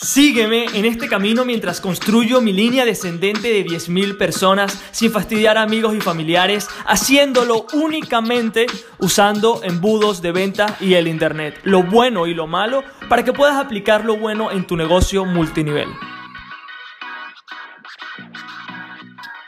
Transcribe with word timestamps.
Sígueme 0.00 0.66
en 0.74 0.84
este 0.84 1.08
camino 1.08 1.44
mientras 1.44 1.80
construyo 1.80 2.40
mi 2.40 2.52
línea 2.52 2.84
descendente 2.84 3.48
de 3.48 3.66
10.000 3.66 4.16
personas 4.16 4.80
sin 4.92 5.10
fastidiar 5.10 5.58
a 5.58 5.62
amigos 5.62 5.92
y 5.96 6.00
familiares, 6.00 6.68
haciéndolo 6.86 7.66
únicamente 7.72 8.66
usando 9.00 9.60
embudos 9.64 10.22
de 10.22 10.30
venta 10.30 10.76
y 10.78 10.94
el 10.94 11.08
Internet, 11.08 11.58
lo 11.64 11.82
bueno 11.82 12.28
y 12.28 12.34
lo 12.34 12.46
malo, 12.46 12.84
para 13.08 13.24
que 13.24 13.32
puedas 13.32 13.56
aplicar 13.56 14.04
lo 14.04 14.16
bueno 14.16 14.52
en 14.52 14.68
tu 14.68 14.76
negocio 14.76 15.24
multinivel. 15.24 15.88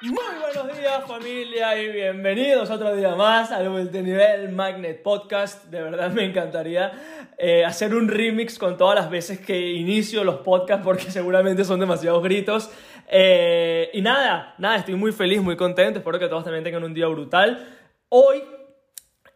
Muy 0.02 0.16
buenos 0.40 0.76
días 0.76 1.04
familia 1.06 1.80
y 1.80 1.92
bienvenidos 1.92 2.70
otro 2.70 2.96
día 2.96 3.14
más 3.14 3.52
al 3.52 3.70
Multinivel 3.70 4.50
Magnet 4.50 5.02
Podcast. 5.02 5.66
De 5.66 5.82
verdad 5.82 6.10
me 6.10 6.24
encantaría 6.24 7.19
eh, 7.40 7.64
hacer 7.64 7.94
un 7.94 8.08
remix 8.08 8.58
con 8.58 8.76
todas 8.76 8.94
las 8.94 9.10
veces 9.10 9.40
que 9.40 9.58
inicio 9.58 10.24
los 10.24 10.36
podcasts 10.36 10.84
porque 10.84 11.04
seguramente 11.10 11.64
son 11.64 11.80
demasiados 11.80 12.22
gritos. 12.22 12.70
Eh, 13.08 13.90
y 13.92 14.02
nada, 14.02 14.54
nada, 14.58 14.76
estoy 14.76 14.94
muy 14.94 15.12
feliz, 15.12 15.40
muy 15.42 15.56
contento. 15.56 15.98
Espero 16.00 16.18
que 16.18 16.28
todos 16.28 16.44
también 16.44 16.64
tengan 16.64 16.84
un 16.84 16.94
día 16.94 17.06
brutal. 17.06 17.66
Hoy 18.08 18.42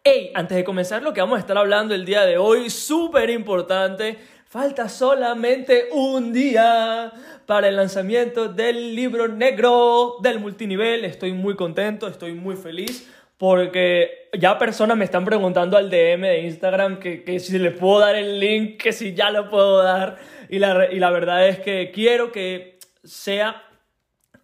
Hey, 0.06 0.32
antes 0.34 0.54
de 0.54 0.64
comenzar 0.64 1.02
lo 1.02 1.14
que 1.14 1.22
vamos 1.22 1.38
a 1.38 1.40
estar 1.40 1.56
hablando 1.56 1.95
el 1.95 2.04
día 2.04 2.26
de 2.26 2.36
hoy, 2.36 2.68
súper 2.68 3.30
importante, 3.30 4.18
falta 4.45 4.90
solamente 4.90 5.88
un 5.92 6.30
día 6.30 7.10
para 7.46 7.68
el 7.68 7.76
lanzamiento 7.76 8.48
del 8.48 8.95
libro 8.95 9.28
negro 9.28 10.16
del 10.20 10.40
multinivel. 10.40 11.06
Estoy 11.06 11.32
muy 11.32 11.56
contento, 11.56 12.06
estoy 12.06 12.34
muy 12.34 12.54
feliz 12.56 13.10
porque 13.38 14.23
ya 14.38 14.59
personas 14.59 14.97
me 14.97 15.05
están 15.05 15.24
preguntando 15.24 15.77
al 15.77 15.91
DM 15.91 16.23
de 16.23 16.43
Instagram 16.43 16.98
que, 16.98 17.23
que 17.23 17.38
si 17.41 17.59
le 17.59 17.70
puedo 17.70 18.01
dar 18.01 18.16
el 18.16 18.41
link, 18.41 18.80
que 18.80 18.93
si 18.93 19.15
ya 19.15 19.30
lo 19.30 19.48
puedo 19.48 19.83
dar. 19.83 20.16
Y 20.48 20.59
la, 20.59 20.91
y 20.91 20.98
la 20.98 21.10
verdad 21.10 21.48
es 21.48 21.59
que 21.59 21.91
quiero 21.91 22.33
que 22.33 22.79
sea 23.02 23.62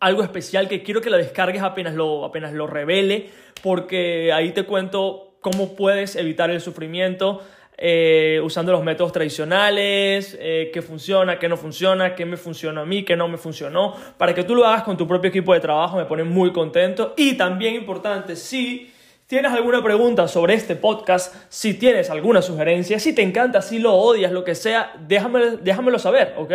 algo 0.01 0.23
especial, 0.23 0.69
que 0.69 0.83
quiero 0.83 1.01
que 1.01 1.11
lo 1.11 1.17
descargues 1.17 1.63
apenas 1.63 1.95
lo, 1.95 2.25
apenas 2.25 2.53
lo 2.53 2.67
revele, 2.67 3.31
porque 3.63 4.33
ahí 4.33 4.53
te 4.53 4.65
cuento 4.65 5.37
cómo 5.41 5.77
puedes 5.77 6.17
evitar 6.17 6.51
el 6.51 6.61
sufrimiento 6.61 7.43
eh, 7.83 8.41
usando 8.45 8.73
los 8.73 8.85
métodos 8.85 9.13
tradicionales, 9.13 10.37
eh, 10.39 10.71
qué 10.73 10.83
funciona, 10.83 11.39
qué 11.39 11.49
no 11.49 11.57
funciona, 11.57 12.15
qué 12.15 12.27
me 12.27 12.37
funcionó 12.37 12.83
a 12.83 12.87
mí, 12.87 13.05
qué 13.05 13.17
no 13.17 13.27
me 13.27 13.39
funcionó, 13.39 13.95
para 14.19 14.35
que 14.35 14.45
tú 14.45 14.55
lo 14.55 14.67
hagas 14.67 14.83
con 14.83 14.99
tu 14.99 15.09
propio 15.09 15.31
equipo 15.31 15.55
de 15.55 15.61
trabajo, 15.61 15.97
me 15.97 16.05
pone 16.05 16.25
muy 16.25 16.53
contento. 16.53 17.15
Y 17.17 17.35
también 17.35 17.75
importante, 17.75 18.37
si 18.37 18.93
tienes 19.31 19.53
alguna 19.53 19.81
pregunta 19.81 20.27
sobre 20.27 20.55
este 20.55 20.75
podcast, 20.75 21.33
si 21.49 21.75
tienes 21.75 22.11
alguna 22.11 22.43
sugerencia, 22.43 22.99
si 22.99 23.15
te 23.15 23.23
encanta, 23.23 23.63
si 23.63 23.79
lo 23.79 23.95
odias, 23.95 24.33
lo 24.33 24.43
que 24.43 24.57
sea, 24.57 24.93
déjame, 25.07 25.59
déjamelo 25.63 26.01
saber, 26.01 26.35
¿ok? 26.37 26.51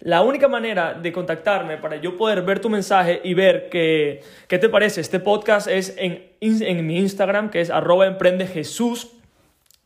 La 0.00 0.22
única 0.22 0.48
manera 0.48 0.94
de 0.94 1.12
contactarme 1.12 1.76
para 1.76 1.96
yo 1.96 2.16
poder 2.16 2.40
ver 2.40 2.60
tu 2.60 2.70
mensaje 2.70 3.20
y 3.24 3.34
ver 3.34 3.68
qué, 3.68 4.22
qué 4.48 4.58
te 4.58 4.70
parece 4.70 5.02
este 5.02 5.20
podcast 5.20 5.68
es 5.68 5.96
en, 5.98 6.30
en 6.40 6.86
mi 6.86 6.96
Instagram, 6.96 7.50
que 7.50 7.60
es 7.60 7.68
arroba. 7.68 8.06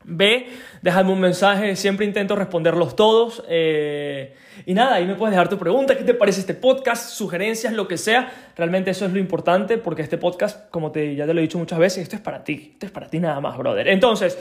Ve, 0.09 0.47
déjame 0.81 1.11
un 1.11 1.19
mensaje, 1.19 1.75
siempre 1.75 2.05
intento 2.05 2.35
responderlos 2.35 2.95
todos. 2.95 3.43
Eh, 3.47 4.33
y 4.65 4.73
nada, 4.73 4.95
ahí 4.95 5.05
me 5.05 5.15
puedes 5.15 5.31
dejar 5.31 5.49
tu 5.49 5.57
pregunta, 5.57 5.97
qué 5.97 6.03
te 6.03 6.13
parece 6.13 6.41
este 6.41 6.53
podcast, 6.53 7.11
sugerencias, 7.11 7.73
lo 7.73 7.87
que 7.87 7.97
sea. 7.97 8.31
Realmente 8.57 8.91
eso 8.91 9.05
es 9.05 9.13
lo 9.13 9.19
importante 9.19 9.77
porque 9.77 10.01
este 10.01 10.17
podcast, 10.17 10.69
como 10.69 10.91
te, 10.91 11.15
ya 11.15 11.25
te 11.25 11.33
lo 11.33 11.39
he 11.39 11.43
dicho 11.43 11.57
muchas 11.57 11.79
veces, 11.79 12.03
esto 12.03 12.15
es 12.15 12.21
para 12.21 12.43
ti, 12.43 12.71
esto 12.73 12.85
es 12.85 12.91
para 12.91 13.07
ti 13.07 13.19
nada 13.19 13.39
más, 13.39 13.57
brother. 13.57 13.87
Entonces, 13.87 14.37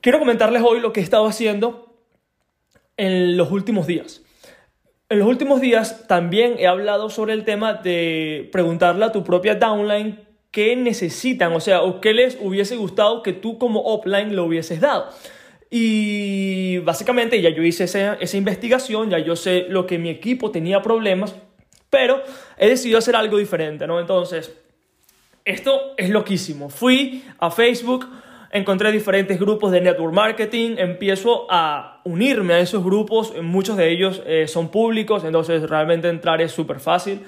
quiero 0.00 0.18
comentarles 0.18 0.62
hoy 0.62 0.80
lo 0.80 0.92
que 0.92 1.00
he 1.00 1.02
estado 1.02 1.26
haciendo 1.26 1.96
en 2.96 3.36
los 3.36 3.50
últimos 3.50 3.86
días. 3.86 4.22
En 5.08 5.20
los 5.20 5.28
últimos 5.28 5.62
días 5.62 6.06
también 6.06 6.56
he 6.58 6.66
hablado 6.66 7.08
sobre 7.08 7.32
el 7.32 7.44
tema 7.44 7.72
de 7.72 8.48
preguntarle 8.52 9.06
a 9.06 9.12
tu 9.12 9.24
propia 9.24 9.54
downline 9.54 10.27
qué 10.50 10.76
necesitan, 10.76 11.52
o 11.52 11.60
sea, 11.60 11.82
o 11.82 12.00
qué 12.00 12.14
les 12.14 12.38
hubiese 12.40 12.76
gustado 12.76 13.22
que 13.22 13.32
tú 13.32 13.58
como 13.58 13.80
offline 13.82 14.34
lo 14.34 14.44
hubieses 14.44 14.80
dado. 14.80 15.08
Y 15.70 16.78
básicamente 16.78 17.40
ya 17.42 17.50
yo 17.50 17.62
hice 17.62 17.84
esa, 17.84 18.14
esa 18.14 18.36
investigación, 18.36 19.10
ya 19.10 19.18
yo 19.18 19.36
sé 19.36 19.66
lo 19.68 19.86
que 19.86 19.98
mi 19.98 20.08
equipo 20.08 20.50
tenía 20.50 20.80
problemas, 20.80 21.34
pero 21.90 22.22
he 22.56 22.68
decidido 22.68 22.98
hacer 22.98 23.16
algo 23.16 23.36
diferente, 23.36 23.86
¿no? 23.86 24.00
Entonces, 24.00 24.54
esto 25.44 25.94
es 25.96 26.10
loquísimo. 26.10 26.70
Fui 26.70 27.24
a 27.38 27.50
Facebook, 27.50 28.06
encontré 28.50 28.92
diferentes 28.92 29.38
grupos 29.38 29.72
de 29.72 29.80
network 29.80 30.14
marketing, 30.14 30.76
empiezo 30.78 31.46
a 31.50 32.00
unirme 32.04 32.54
a 32.54 32.60
esos 32.60 32.82
grupos, 32.82 33.34
muchos 33.42 33.76
de 33.76 33.90
ellos 33.90 34.22
eh, 34.26 34.46
son 34.46 34.70
públicos, 34.70 35.24
entonces 35.24 35.68
realmente 35.68 36.08
entrar 36.08 36.40
es 36.40 36.52
súper 36.52 36.80
fácil. 36.80 37.20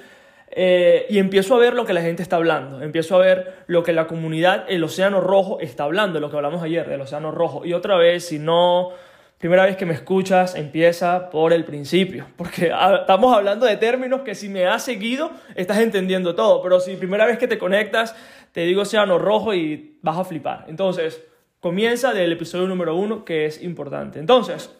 Eh, 0.52 1.06
y 1.08 1.18
empiezo 1.18 1.54
a 1.54 1.58
ver 1.58 1.74
lo 1.74 1.84
que 1.84 1.92
la 1.92 2.02
gente 2.02 2.22
está 2.22 2.36
hablando, 2.36 2.82
empiezo 2.82 3.14
a 3.14 3.18
ver 3.18 3.54
lo 3.68 3.84
que 3.84 3.92
la 3.92 4.08
comunidad, 4.08 4.64
el 4.68 4.82
Océano 4.82 5.20
Rojo, 5.20 5.60
está 5.60 5.84
hablando, 5.84 6.18
lo 6.18 6.28
que 6.28 6.36
hablamos 6.36 6.62
ayer 6.62 6.88
del 6.88 7.00
Océano 7.00 7.30
Rojo. 7.30 7.64
Y 7.64 7.72
otra 7.72 7.96
vez, 7.96 8.26
si 8.26 8.40
no, 8.40 8.90
primera 9.38 9.64
vez 9.64 9.76
que 9.76 9.86
me 9.86 9.94
escuchas, 9.94 10.56
empieza 10.56 11.30
por 11.30 11.52
el 11.52 11.64
principio, 11.64 12.26
porque 12.36 12.72
estamos 13.00 13.34
hablando 13.34 13.64
de 13.64 13.76
términos 13.76 14.22
que 14.22 14.34
si 14.34 14.48
me 14.48 14.66
has 14.66 14.82
seguido, 14.82 15.30
estás 15.54 15.78
entendiendo 15.78 16.34
todo, 16.34 16.60
pero 16.62 16.80
si 16.80 16.96
primera 16.96 17.26
vez 17.26 17.38
que 17.38 17.46
te 17.46 17.56
conectas, 17.56 18.16
te 18.50 18.62
digo 18.62 18.82
Océano 18.82 19.18
Rojo 19.18 19.54
y 19.54 19.98
vas 20.02 20.18
a 20.18 20.24
flipar. 20.24 20.64
Entonces, 20.66 21.22
comienza 21.60 22.12
del 22.12 22.32
episodio 22.32 22.66
número 22.66 22.96
uno, 22.96 23.24
que 23.24 23.46
es 23.46 23.62
importante. 23.62 24.18
Entonces, 24.18 24.74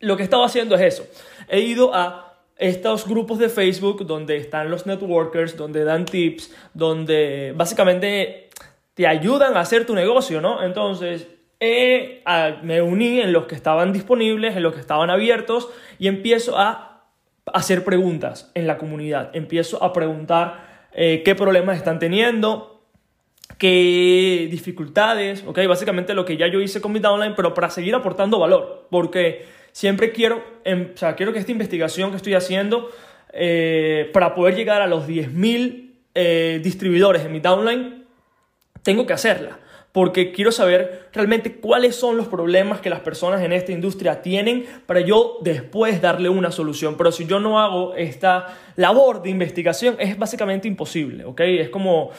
lo 0.00 0.16
que 0.16 0.22
he 0.22 0.24
estado 0.24 0.42
haciendo 0.42 0.74
es 0.74 0.80
eso. 0.80 1.06
He 1.48 1.60
ido 1.60 1.94
a 1.94 2.33
estos 2.56 3.06
grupos 3.06 3.38
de 3.38 3.48
Facebook 3.48 4.06
donde 4.06 4.36
están 4.36 4.70
los 4.70 4.86
networkers, 4.86 5.56
donde 5.56 5.84
dan 5.84 6.04
tips, 6.04 6.54
donde 6.72 7.52
básicamente 7.56 8.48
te 8.94 9.06
ayudan 9.06 9.56
a 9.56 9.60
hacer 9.60 9.86
tu 9.86 9.94
negocio, 9.94 10.40
¿no? 10.40 10.62
Entonces, 10.62 11.26
me 12.62 12.82
uní 12.82 13.20
en 13.20 13.32
los 13.32 13.46
que 13.46 13.54
estaban 13.54 13.92
disponibles, 13.92 14.56
en 14.56 14.62
los 14.62 14.74
que 14.74 14.80
estaban 14.80 15.10
abiertos 15.10 15.68
y 15.98 16.08
empiezo 16.08 16.58
a 16.58 17.02
hacer 17.52 17.84
preguntas 17.84 18.50
en 18.54 18.66
la 18.66 18.78
comunidad. 18.78 19.30
Empiezo 19.34 19.82
a 19.82 19.92
preguntar 19.92 20.88
eh, 20.92 21.22
qué 21.24 21.34
problemas 21.34 21.76
están 21.76 21.98
teniendo, 21.98 22.82
qué 23.58 24.48
dificultades, 24.50 25.44
¿ok? 25.46 25.60
Básicamente 25.68 26.14
lo 26.14 26.24
que 26.24 26.36
ya 26.36 26.46
yo 26.46 26.60
hice 26.60 26.80
con 26.80 26.92
mi 26.92 27.00
downline, 27.00 27.34
pero 27.34 27.54
para 27.54 27.70
seguir 27.70 27.94
aportando 27.94 28.38
valor, 28.38 28.86
porque 28.90 29.46
siempre 29.74 30.12
quiero, 30.12 30.42
em, 30.64 30.92
o 30.94 30.96
sea, 30.96 31.16
quiero 31.16 31.32
que 31.32 31.40
esta 31.40 31.50
investigación 31.50 32.10
que 32.10 32.16
estoy 32.16 32.34
haciendo 32.34 32.90
eh, 33.32 34.08
para 34.12 34.32
poder 34.34 34.54
llegar 34.54 34.80
a 34.80 34.86
los 34.86 35.08
10.000 35.08 35.90
eh, 36.14 36.60
distribuidores 36.62 37.24
en 37.24 37.32
mi 37.32 37.40
downline, 37.40 38.04
tengo 38.82 39.04
que 39.04 39.12
hacerla. 39.12 39.58
Porque 39.90 40.32
quiero 40.32 40.52
saber 40.52 41.08
realmente 41.12 41.56
cuáles 41.56 41.96
son 41.96 42.16
los 42.16 42.28
problemas 42.28 42.80
que 42.80 42.88
las 42.88 43.00
personas 43.00 43.42
en 43.42 43.52
esta 43.52 43.72
industria 43.72 44.22
tienen 44.22 44.64
para 44.86 45.00
yo 45.00 45.38
después 45.40 46.00
darle 46.00 46.28
una 46.28 46.52
solución. 46.52 46.96
Pero 46.96 47.10
si 47.10 47.26
yo 47.26 47.40
no 47.40 47.60
hago 47.60 47.94
esta 47.94 48.56
labor 48.76 49.22
de 49.22 49.30
investigación, 49.30 49.96
es 49.98 50.16
básicamente 50.16 50.68
imposible, 50.68 51.24
¿ok? 51.24 51.40
Es 51.40 51.68
como 51.68 52.10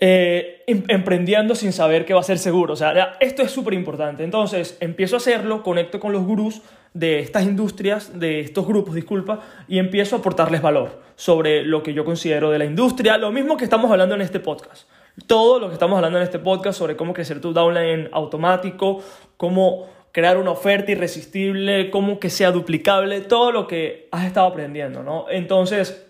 eh, 0.00 0.62
em, 0.66 0.84
emprendiendo 0.88 1.54
sin 1.54 1.72
saber 1.72 2.04
que 2.04 2.14
va 2.14 2.20
a 2.20 2.24
ser 2.24 2.38
seguro. 2.38 2.74
O 2.74 2.76
sea, 2.76 3.16
esto 3.20 3.42
es 3.42 3.50
súper 3.50 3.74
importante. 3.74 4.22
Entonces, 4.22 4.76
empiezo 4.80 5.16
a 5.16 5.18
hacerlo, 5.18 5.62
conecto 5.62 5.98
con 5.98 6.12
los 6.12 6.24
gurús 6.24 6.62
de 6.94 7.18
estas 7.20 7.44
industrias, 7.44 8.18
de 8.18 8.40
estos 8.40 8.66
grupos, 8.66 8.94
disculpa, 8.94 9.40
y 9.66 9.78
empiezo 9.78 10.16
a 10.16 10.18
aportarles 10.20 10.62
valor 10.62 11.02
sobre 11.16 11.64
lo 11.64 11.82
que 11.82 11.94
yo 11.94 12.04
considero 12.04 12.50
de 12.50 12.58
la 12.58 12.64
industria, 12.64 13.18
lo 13.18 13.32
mismo 13.32 13.56
que 13.56 13.64
estamos 13.64 13.90
hablando 13.90 14.14
en 14.14 14.20
este 14.20 14.40
podcast. 14.40 14.88
Todo 15.26 15.58
lo 15.58 15.68
que 15.68 15.74
estamos 15.74 15.96
hablando 15.96 16.18
en 16.18 16.24
este 16.24 16.38
podcast 16.38 16.78
sobre 16.78 16.96
cómo 16.96 17.12
crecer 17.12 17.40
tu 17.40 17.52
downline 17.52 18.08
automático, 18.12 19.02
cómo 19.36 19.88
crear 20.12 20.38
una 20.38 20.52
oferta 20.52 20.92
irresistible, 20.92 21.90
cómo 21.90 22.20
que 22.20 22.30
sea 22.30 22.52
duplicable, 22.52 23.20
todo 23.20 23.50
lo 23.52 23.66
que 23.66 24.08
has 24.12 24.26
estado 24.26 24.46
aprendiendo, 24.46 25.02
¿no? 25.02 25.26
Entonces, 25.28 26.06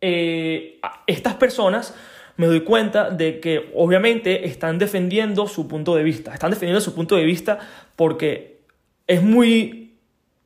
eh, 0.00 0.80
estas 1.06 1.34
personas 1.34 1.94
me 2.38 2.46
doy 2.46 2.60
cuenta 2.60 3.10
de 3.10 3.40
que 3.40 3.70
obviamente 3.74 4.46
están 4.46 4.78
defendiendo 4.78 5.48
su 5.48 5.66
punto 5.66 5.96
de 5.96 6.04
vista. 6.04 6.32
Están 6.32 6.50
defendiendo 6.50 6.80
su 6.80 6.94
punto 6.94 7.16
de 7.16 7.24
vista 7.24 7.58
porque 7.96 8.60
es 9.08 9.22
muy 9.22 9.96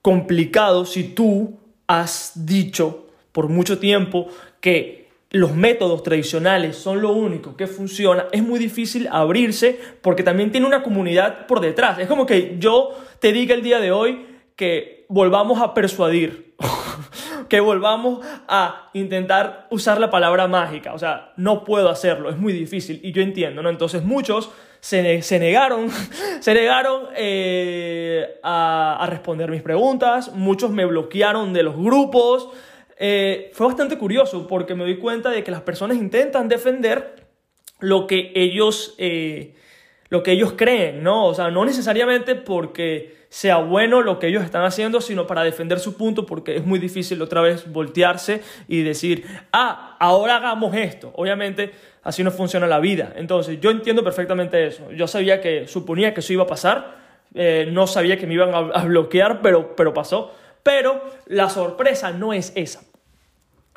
complicado 0.00 0.86
si 0.86 1.04
tú 1.04 1.58
has 1.86 2.32
dicho 2.46 3.08
por 3.30 3.50
mucho 3.50 3.78
tiempo 3.78 4.28
que 4.60 5.10
los 5.30 5.54
métodos 5.54 6.02
tradicionales 6.02 6.76
son 6.76 7.02
lo 7.02 7.12
único 7.12 7.56
que 7.56 7.66
funciona, 7.66 8.26
es 8.32 8.42
muy 8.42 8.58
difícil 8.58 9.08
abrirse 9.10 9.78
porque 10.00 10.22
también 10.22 10.50
tiene 10.50 10.66
una 10.66 10.82
comunidad 10.82 11.46
por 11.46 11.60
detrás. 11.60 11.98
Es 11.98 12.06
como 12.06 12.24
que 12.24 12.56
yo 12.58 12.96
te 13.18 13.32
diga 13.32 13.54
el 13.54 13.62
día 13.62 13.80
de 13.80 13.92
hoy 13.92 14.26
que 14.56 15.04
volvamos 15.08 15.60
a 15.60 15.74
persuadir 15.74 16.54
que 17.52 17.60
volvamos 17.60 18.24
a 18.48 18.88
intentar 18.94 19.66
usar 19.68 20.00
la 20.00 20.08
palabra 20.08 20.48
mágica. 20.48 20.94
O 20.94 20.98
sea, 20.98 21.34
no 21.36 21.64
puedo 21.64 21.90
hacerlo, 21.90 22.30
es 22.30 22.38
muy 22.38 22.54
difícil 22.54 22.98
y 23.02 23.12
yo 23.12 23.20
entiendo, 23.20 23.62
¿no? 23.62 23.68
Entonces 23.68 24.02
muchos 24.04 24.50
se, 24.80 25.02
negaron, 25.38 25.90
se 26.40 26.54
negaron 26.54 27.08
eh, 27.14 28.40
a, 28.42 28.96
a, 28.98 29.06
responder 29.06 29.50
mis 29.50 29.60
preguntas, 29.60 30.32
muchos 30.32 30.70
me 30.70 30.86
bloquearon 30.86 31.52
de 31.52 31.62
los 31.62 31.76
grupos. 31.76 32.48
Eh, 32.96 33.50
fue 33.52 33.66
bastante 33.66 33.98
curioso 33.98 34.46
porque 34.46 34.74
me 34.74 34.84
doy 34.84 34.96
cuenta 34.96 35.28
de 35.28 35.44
que 35.44 35.50
las 35.50 35.60
personas 35.60 35.98
intentan 35.98 36.48
defender 36.48 37.26
lo 37.80 38.06
que 38.06 38.32
ellos, 38.34 38.94
eh, 38.96 39.56
lo 40.08 40.22
que 40.22 40.32
ellos 40.32 40.54
creen, 40.56 41.02
¿no? 41.02 41.26
O 41.26 41.34
sea, 41.34 41.50
no 41.50 41.66
necesariamente 41.66 42.34
porque 42.34 43.21
sea 43.32 43.56
bueno 43.56 44.02
lo 44.02 44.18
que 44.18 44.26
ellos 44.26 44.44
están 44.44 44.62
haciendo, 44.62 45.00
sino 45.00 45.26
para 45.26 45.42
defender 45.42 45.80
su 45.80 45.96
punto, 45.96 46.26
porque 46.26 46.56
es 46.56 46.66
muy 46.66 46.78
difícil 46.78 47.22
otra 47.22 47.40
vez 47.40 47.72
voltearse 47.72 48.42
y 48.68 48.82
decir, 48.82 49.24
ah, 49.54 49.96
ahora 49.98 50.36
hagamos 50.36 50.76
esto. 50.76 51.14
Obviamente, 51.16 51.72
así 52.02 52.22
no 52.22 52.30
funciona 52.30 52.66
la 52.66 52.78
vida. 52.78 53.14
Entonces, 53.16 53.58
yo 53.58 53.70
entiendo 53.70 54.04
perfectamente 54.04 54.66
eso. 54.66 54.92
Yo 54.92 55.06
sabía 55.06 55.40
que, 55.40 55.66
suponía 55.66 56.12
que 56.12 56.20
eso 56.20 56.34
iba 56.34 56.42
a 56.42 56.46
pasar, 56.46 56.98
eh, 57.34 57.70
no 57.72 57.86
sabía 57.86 58.18
que 58.18 58.26
me 58.26 58.34
iban 58.34 58.50
a, 58.54 58.84
bloquear, 58.84 59.40
pero, 59.40 59.74
pero 59.76 59.94
pasó. 59.94 60.34
Pero 60.62 61.02
la 61.24 61.48
sorpresa 61.48 62.10
no 62.10 62.34
es 62.34 62.52
esa. 62.54 62.82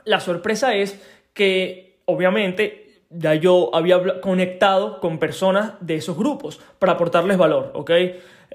La 0.03 0.19
sorpresa 0.19 0.75
es 0.75 1.01
que, 1.33 2.01
obviamente, 2.03 2.99
ya 3.09 3.35
yo 3.35 3.73
había 3.73 4.19
conectado 4.19 4.99
con 4.99 5.17
personas 5.17 5.75
de 5.79 5.95
esos 5.95 6.17
grupos 6.17 6.59
para 6.77 6.91
aportarles 6.91 7.37
valor, 7.37 7.71
¿ok? 7.73 7.91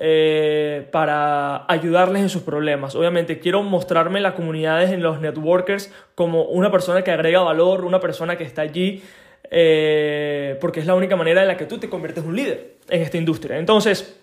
Eh, 0.02 0.88
para 0.92 1.70
ayudarles 1.70 2.22
en 2.22 2.30
sus 2.30 2.40
problemas. 2.40 2.94
Obviamente 2.94 3.38
quiero 3.38 3.62
mostrarme 3.62 4.18
en 4.18 4.22
las 4.22 4.32
comunidades, 4.32 4.92
en 4.92 5.02
los 5.02 5.20
networkers, 5.20 5.92
como 6.14 6.44
una 6.44 6.70
persona 6.70 7.04
que 7.04 7.10
agrega 7.10 7.40
valor, 7.40 7.84
una 7.84 8.00
persona 8.00 8.38
que 8.38 8.44
está 8.44 8.62
allí, 8.62 9.02
eh, 9.50 10.56
porque 10.58 10.80
es 10.80 10.86
la 10.86 10.94
única 10.94 11.16
manera 11.16 11.42
en 11.42 11.48
la 11.48 11.58
que 11.58 11.66
tú 11.66 11.76
te 11.76 11.90
conviertes 11.90 12.24
en 12.24 12.30
un 12.30 12.36
líder 12.36 12.76
en 12.88 13.02
esta 13.02 13.18
industria. 13.18 13.58
Entonces, 13.58 14.18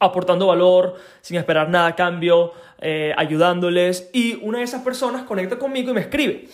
aportando 0.00 0.48
valor, 0.48 0.96
sin 1.20 1.36
esperar 1.36 1.68
nada 1.68 1.86
a 1.86 1.94
cambio, 1.94 2.52
eh, 2.80 3.14
ayudándoles, 3.16 4.10
y 4.12 4.40
una 4.42 4.58
de 4.58 4.64
esas 4.64 4.82
personas 4.82 5.22
conecta 5.22 5.60
conmigo 5.60 5.92
y 5.92 5.94
me 5.94 6.00
escribe. 6.00 6.48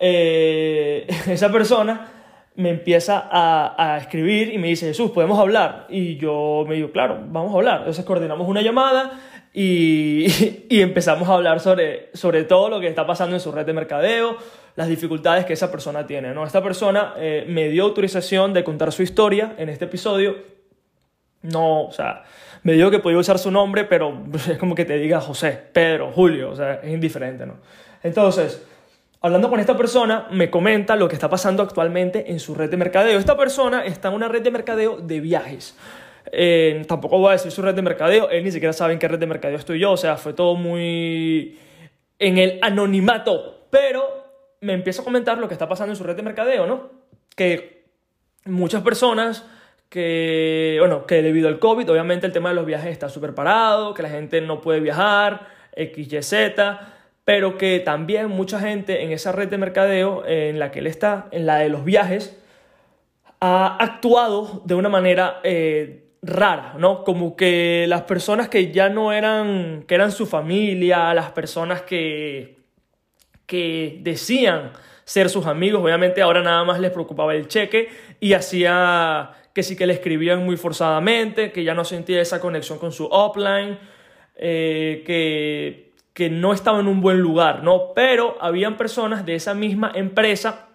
esa 0.00 1.52
persona 1.52 2.17
me 2.58 2.70
empieza 2.70 3.28
a, 3.30 3.98
escribir 3.98 4.52
y 4.52 4.58
me 4.58 4.66
dice, 4.66 4.88
Jesús, 4.88 5.12
¿podemos 5.12 5.38
hablar? 5.38 5.86
Y 5.88 6.16
yo 6.16 6.64
me 6.66 6.74
digo, 6.74 6.90
claro, 6.90 7.20
vamos 7.28 7.54
a 7.54 7.58
hablar. 7.58 7.78
Entonces 7.78 8.04
coordinamos 8.04 8.48
una 8.48 8.62
llamada 8.62 9.12
y, 9.54 10.26
empezamos 10.68 11.28
a 11.28 11.34
hablar 11.34 11.60
sobre, 11.60 12.10
sobre 12.14 12.42
todo 12.42 12.68
lo 12.68 12.80
que 12.80 12.88
está 12.88 13.06
pasando 13.06 13.36
en 13.36 13.40
su 13.40 13.52
red 13.52 13.64
de 13.64 13.72
mercadeo, 13.74 14.36
las 14.74 14.88
dificultades 14.88 15.44
que 15.44 15.52
esa 15.52 15.70
persona 15.70 16.04
tiene. 16.04 16.34
¿no? 16.34 16.44
Esta 16.44 16.60
persona 16.60 17.14
eh, 17.16 17.46
me 17.48 17.68
dio 17.68 17.84
autorización 17.84 18.52
de 18.52 18.64
contar 18.64 18.90
su 18.90 19.04
historia 19.04 19.54
en 19.56 19.68
este 19.68 19.84
episodio. 19.84 20.34
No, 21.42 21.84
o 21.84 21.92
sea, 21.92 22.24
me 22.64 22.72
dijo 22.72 22.90
que 22.90 22.98
podía 22.98 23.18
usar 23.18 23.38
su 23.38 23.52
nombre, 23.52 23.84
pero 23.84 24.20
es 24.50 24.58
como 24.58 24.74
que 24.74 24.84
te 24.84 24.98
diga 24.98 25.20
José, 25.20 25.56
Pedro, 25.72 26.10
Julio, 26.10 26.50
o 26.50 26.56
sea, 26.56 26.80
es 26.82 26.92
indiferente, 26.92 27.46
¿no? 27.46 27.58
Entonces, 28.02 28.66
Hablando 29.20 29.50
con 29.50 29.58
esta 29.58 29.76
persona, 29.76 30.28
me 30.30 30.48
comenta 30.48 30.94
lo 30.94 31.08
que 31.08 31.14
está 31.14 31.28
pasando 31.28 31.62
actualmente 31.64 32.30
en 32.30 32.38
su 32.38 32.54
red 32.54 32.70
de 32.70 32.76
mercadeo. 32.76 33.18
Esta 33.18 33.36
persona 33.36 33.84
está 33.84 34.08
en 34.08 34.14
una 34.14 34.28
red 34.28 34.42
de 34.42 34.52
mercadeo 34.52 34.98
de 34.98 35.18
viajes. 35.18 35.76
Eh, 36.30 36.84
tampoco 36.86 37.18
voy 37.18 37.30
a 37.30 37.32
decir 37.32 37.50
su 37.50 37.60
red 37.62 37.74
de 37.74 37.82
mercadeo, 37.82 38.30
él 38.30 38.44
ni 38.44 38.52
siquiera 38.52 38.72
sabe 38.72 38.92
en 38.92 38.98
qué 38.98 39.08
red 39.08 39.18
de 39.18 39.26
mercadeo 39.26 39.56
estoy 39.56 39.80
yo, 39.80 39.92
o 39.92 39.96
sea, 39.96 40.16
fue 40.18 40.34
todo 40.34 40.54
muy 40.54 41.58
en 42.20 42.38
el 42.38 42.60
anonimato. 42.62 43.66
Pero 43.70 44.04
me 44.60 44.72
empieza 44.72 45.02
a 45.02 45.04
comentar 45.04 45.38
lo 45.38 45.48
que 45.48 45.54
está 45.54 45.68
pasando 45.68 45.92
en 45.92 45.96
su 45.96 46.04
red 46.04 46.14
de 46.14 46.22
mercadeo, 46.22 46.66
¿no? 46.66 46.90
Que 47.34 47.86
muchas 48.44 48.82
personas 48.82 49.44
que, 49.88 50.76
bueno, 50.78 51.06
que 51.06 51.22
debido 51.22 51.48
al 51.48 51.58
COVID, 51.58 51.90
obviamente 51.90 52.26
el 52.26 52.32
tema 52.32 52.50
de 52.50 52.54
los 52.54 52.66
viajes 52.66 52.92
está 52.92 53.08
súper 53.08 53.34
parado, 53.34 53.94
que 53.94 54.02
la 54.02 54.10
gente 54.10 54.40
no 54.40 54.60
puede 54.60 54.78
viajar, 54.78 55.48
XYZ 55.76 56.60
pero 57.28 57.58
que 57.58 57.78
también 57.80 58.30
mucha 58.30 58.58
gente 58.58 59.02
en 59.02 59.12
esa 59.12 59.32
red 59.32 59.48
de 59.48 59.58
mercadeo 59.58 60.24
en 60.26 60.58
la 60.58 60.70
que 60.70 60.78
él 60.78 60.86
está, 60.86 61.28
en 61.30 61.44
la 61.44 61.58
de 61.58 61.68
los 61.68 61.84
viajes, 61.84 62.42
ha 63.38 63.76
actuado 63.76 64.62
de 64.64 64.74
una 64.74 64.88
manera 64.88 65.38
eh, 65.44 66.06
rara, 66.22 66.76
¿no? 66.78 67.04
Como 67.04 67.36
que 67.36 67.84
las 67.86 68.04
personas 68.04 68.48
que 68.48 68.72
ya 68.72 68.88
no 68.88 69.12
eran, 69.12 69.84
que 69.86 69.94
eran 69.94 70.10
su 70.10 70.24
familia, 70.24 71.12
las 71.12 71.30
personas 71.32 71.82
que, 71.82 72.56
que 73.44 73.98
decían 74.00 74.72
ser 75.04 75.28
sus 75.28 75.44
amigos, 75.44 75.82
obviamente 75.84 76.22
ahora 76.22 76.40
nada 76.40 76.64
más 76.64 76.80
les 76.80 76.92
preocupaba 76.92 77.34
el 77.34 77.46
cheque 77.46 77.90
y 78.20 78.32
hacía 78.32 79.32
que 79.52 79.62
sí 79.62 79.76
que 79.76 79.86
le 79.86 79.92
escribían 79.92 80.46
muy 80.46 80.56
forzadamente, 80.56 81.52
que 81.52 81.62
ya 81.62 81.74
no 81.74 81.84
sentía 81.84 82.22
esa 82.22 82.40
conexión 82.40 82.78
con 82.78 82.90
su 82.90 83.04
offline, 83.04 83.78
eh, 84.34 85.02
que 85.04 85.87
que 86.18 86.30
no 86.30 86.52
estaba 86.52 86.80
en 86.80 86.88
un 86.88 87.00
buen 87.00 87.20
lugar, 87.20 87.62
¿no? 87.62 87.94
Pero 87.94 88.36
habían 88.40 88.76
personas 88.76 89.24
de 89.24 89.36
esa 89.36 89.54
misma 89.54 89.92
empresa 89.94 90.66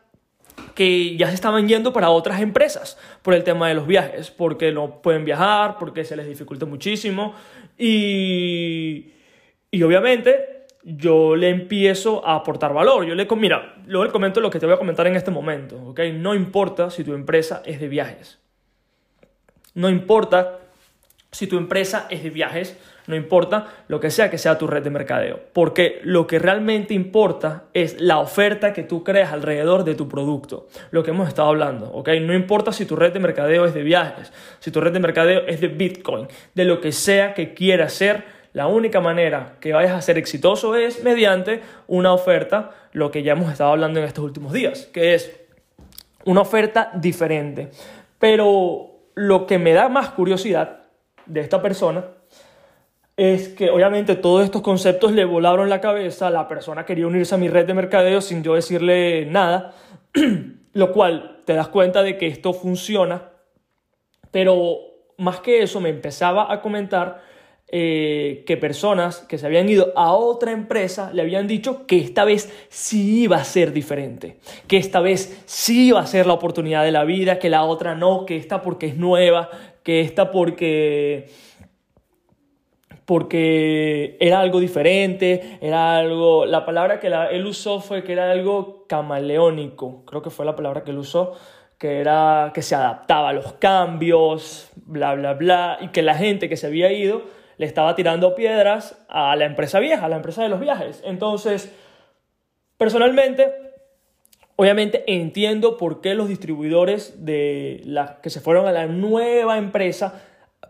que 0.74 1.18
ya 1.18 1.28
se 1.28 1.36
estaban 1.36 1.68
yendo 1.68 1.92
para 1.92 2.12
otras 2.12 2.40
empresas 2.40 2.98
por 3.24 3.34
el 3.34 3.44
tema 3.44 3.68
de 3.68 3.74
los 3.74 3.86
viajes, 3.86 4.32
porque 4.32 4.72
no 4.72 5.02
pueden 5.02 5.26
viajar, 5.26 5.76
porque 5.78 6.06
se 6.06 6.16
les 6.16 6.30
dificulta 6.30 6.66
muchísimo 6.66 7.36
y, 7.78 9.12
y 9.70 9.84
obviamente 9.84 10.66
yo 10.82 11.36
le 11.36 11.50
empiezo 11.50 12.26
a 12.26 12.36
aportar 12.36 12.74
valor. 12.74 13.06
Yo 13.06 13.14
le 13.14 13.28
mira, 13.36 13.76
luego 13.86 14.06
le 14.06 14.12
comento 14.12 14.40
lo 14.40 14.50
que 14.50 14.62
te 14.62 14.66
voy 14.66 14.76
a 14.76 14.80
comentar 14.80 15.08
en 15.08 15.18
este 15.18 15.30
momento, 15.30 15.76
¿ok? 15.88 16.00
No 16.14 16.36
importa 16.36 16.90
si 16.90 17.04
tu 17.04 17.14
empresa 17.14 17.62
es 17.66 17.82
de 17.82 17.90
viajes. 17.90 18.40
No 19.74 19.90
importa 19.90 20.60
si 21.34 21.48
tu 21.48 21.58
empresa 21.58 22.08
es 22.10 22.24
de 22.24 22.30
viajes, 22.30 22.78
no 23.08 23.16
importa 23.16 23.68
lo 23.88 24.00
que 24.00 24.12
sea 24.12 24.30
que 24.30 24.38
sea 24.38 24.58
tu 24.58 24.68
red 24.68 24.84
de 24.84 24.90
mercadeo, 24.90 25.40
porque 25.54 26.00
lo 26.04 26.28
que 26.28 26.40
realmente 26.40 26.94
importa 26.94 27.66
es 27.74 28.00
la 28.00 28.20
oferta 28.20 28.74
que 28.74 28.84
tú 28.84 29.04
creas 29.04 29.34
alrededor 29.34 29.84
de 29.84 29.96
tu 29.96 30.08
producto, 30.08 30.68
lo 30.92 31.04
que 31.04 31.12
hemos 31.12 31.28
estado 31.28 31.50
hablando, 31.50 31.92
¿ok? 31.92 32.10
No 32.22 32.34
importa 32.34 32.72
si 32.72 32.86
tu 32.86 32.96
red 32.96 33.14
de 33.14 33.20
mercadeo 33.20 33.66
es 33.66 33.74
de 33.74 33.84
viajes, 33.84 34.32
si 34.60 34.72
tu 34.72 34.82
red 34.82 34.94
de 34.94 35.00
mercadeo 35.00 35.44
es 35.48 35.62
de 35.62 35.68
Bitcoin, 35.68 36.28
de 36.54 36.66
lo 36.66 36.82
que 36.82 36.92
sea 36.92 37.34
que 37.34 37.54
quieras 37.54 37.94
ser, 37.94 38.24
la 38.54 38.68
única 38.68 39.02
manera 39.02 39.58
que 39.60 39.74
vayas 39.74 39.94
a 39.94 40.02
ser 40.02 40.18
exitoso 40.18 40.76
es 40.76 41.04
mediante 41.04 41.62
una 41.88 42.14
oferta, 42.14 42.72
lo 42.92 43.10
que 43.10 43.24
ya 43.24 43.32
hemos 43.32 43.52
estado 43.52 43.72
hablando 43.72 44.00
en 44.00 44.06
estos 44.06 44.24
últimos 44.24 44.54
días, 44.54 44.88
que 44.94 45.16
es 45.16 45.40
una 46.26 46.42
oferta 46.42 46.92
diferente. 46.94 47.72
Pero 48.20 48.92
lo 49.16 49.48
que 49.48 49.58
me 49.58 49.74
da 49.74 49.90
más 49.90 50.10
curiosidad 50.10 50.84
de 51.26 51.42
esta 51.42 51.62
persona 51.62 52.06
es 53.16 53.50
que 53.50 53.70
obviamente 53.70 54.16
todos 54.16 54.44
estos 54.44 54.62
conceptos 54.62 55.12
le 55.12 55.26
volaron 55.26 55.70
la 55.70 55.82
cabeza, 55.82 56.30
la 56.30 56.48
persona 56.48 56.86
quería 56.86 57.08
unirse 57.08 57.36
a 57.36 57.38
mi 57.38 57.48
red 57.48 57.68
de 57.68 57.74
mercadeo 57.74 58.22
sin 58.22 58.44
yo 58.44 58.56
decirle 58.56 59.26
nada, 59.28 59.76
lo 60.74 60.92
cual 60.92 61.42
te 61.46 61.54
das 61.54 61.68
cuenta 61.68 62.02
de 62.02 62.18
que 62.18 62.28
esto 62.28 62.54
funciona, 62.54 63.30
pero 64.32 64.80
más 65.18 65.42
que 65.42 65.62
eso 65.62 65.80
me 65.80 65.90
empezaba 65.90 66.52
a 66.52 66.62
comentar 66.62 67.22
eh, 67.68 68.44
que 68.46 68.58
personas 68.58 69.20
que 69.20 69.38
se 69.38 69.46
habían 69.46 69.70
ido 69.70 69.94
a 69.96 70.14
otra 70.14 70.52
empresa 70.52 71.12
le 71.14 71.22
habían 71.22 71.48
dicho 71.48 71.86
que 71.88 71.98
esta 71.98 72.24
vez 72.26 72.52
sí 72.70 73.24
iba 73.24 73.38
a 73.38 73.44
ser 73.44 73.74
diferente, 73.74 74.38
que 74.68 74.78
esta 74.78 75.02
vez 75.02 75.44
sí 75.46 75.88
iba 75.88 76.00
a 76.00 76.08
ser 76.08 76.26
la 76.26 76.34
oportunidad 76.34 76.84
de 76.84 76.92
la 76.92 77.04
vida, 77.04 77.40
que 77.40 77.50
la 77.50 77.64
otra 77.64 77.96
no, 77.96 78.26
que 78.26 78.38
esta 78.38 78.62
porque 78.62 78.88
es 78.88 78.98
nueva, 78.98 79.50
que 79.84 80.02
esta 80.02 80.32
porque 80.32 81.30
porque 83.06 84.18
era 84.20 84.40
algo 84.40 84.60
diferente, 84.60 85.58
era 85.62 85.98
algo, 85.98 86.46
la 86.46 86.66
palabra 86.66 87.00
que 87.00 87.08
él 87.08 87.46
usó 87.46 87.80
fue 87.82 88.04
que 88.04 88.14
era 88.14 88.32
algo 88.32 88.86
camaleónico, 88.88 90.06
creo 90.06 90.22
que 90.22 90.30
fue 90.30 90.46
la 90.46 90.56
palabra 90.56 90.84
que 90.84 90.92
él 90.92 90.98
usó, 90.98 91.34
que 91.78 92.00
era 92.00 92.52
que 92.54 92.62
se 92.62 92.76
adaptaba 92.76 93.30
a 93.30 93.34
los 93.34 93.54
cambios, 93.54 94.72
bla, 94.76 95.16
bla, 95.16 95.34
bla, 95.34 95.78
y 95.82 95.90
que 95.90 96.02
la 96.02 96.16
gente 96.16 96.48
que 96.48 96.56
se 96.56 96.68
había 96.68 96.92
ido 96.94 97.24
le 97.58 97.66
estaba 97.66 97.96
tirando 97.96 98.36
piedras 98.36 99.06
a 99.10 99.36
la 99.36 99.46
empresa 99.46 99.80
vieja, 99.80 100.06
a 100.06 100.10
la 100.10 100.16
empresa 100.16 100.44
de 100.44 100.50
los 100.50 100.60
viajes. 100.60 101.04
Entonces, 101.06 101.76
personalmente, 102.78 103.52
obviamente 104.56 105.04
entiendo 105.08 105.78
por 105.78 106.00
qué 106.00 106.16
los 106.16 106.30
distribuidores 106.30 107.26
de 107.26 107.82
la, 107.86 108.22
que 108.22 108.30
se 108.30 108.40
fueron 108.40 108.66
a 108.66 108.72
la 108.72 108.88
nueva 108.88 109.58
empresa 109.58 110.22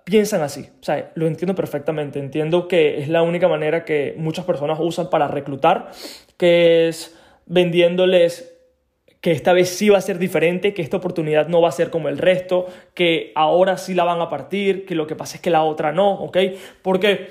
piensan 0.03 0.41
así. 0.41 0.69
O 0.79 0.83
sea, 0.83 1.11
lo 1.15 1.27
entiendo 1.27 1.55
perfectamente. 1.55 2.19
Entiendo 2.19 2.67
que 2.67 2.99
es 2.99 3.09
la 3.09 3.21
única 3.21 3.47
manera 3.47 3.85
que 3.85 4.15
muchas 4.17 4.45
personas 4.45 4.79
usan 4.81 5.09
para 5.09 5.27
reclutar, 5.27 5.91
que 6.37 6.87
es 6.87 7.17
vendiéndoles 7.45 8.53
que 9.21 9.31
esta 9.31 9.53
vez 9.53 9.69
sí 9.69 9.87
va 9.87 9.97
a 9.99 10.01
ser 10.01 10.19
diferente, 10.19 10.73
que 10.73 10.81
esta 10.81 10.97
oportunidad 10.97 11.47
no 11.47 11.61
va 11.61 11.69
a 11.69 11.71
ser 11.71 11.89
como 11.89 12.09
el 12.09 12.17
resto, 12.17 12.67
que 12.93 13.31
ahora 13.35 13.77
sí 13.77 13.93
la 13.93 14.03
van 14.03 14.19
a 14.19 14.29
partir, 14.29 14.85
que 14.85 14.95
lo 14.95 15.07
que 15.07 15.15
pasa 15.15 15.37
es 15.37 15.41
que 15.41 15.49
la 15.49 15.63
otra 15.63 15.93
no, 15.93 16.11
¿ok? 16.15 16.37
Porque 16.81 17.29